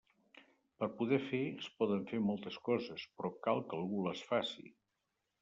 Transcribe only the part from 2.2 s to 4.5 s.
moltes coses, però cal que algú les